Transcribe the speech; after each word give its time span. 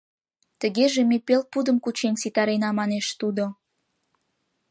—Тыгеже 0.59 1.01
ме 1.09 1.17
пел 1.27 1.41
пудым 1.51 1.77
кучен 1.83 2.15
ситарена,— 2.21 2.69
манеш 2.79 3.07
тудо. 3.19 3.45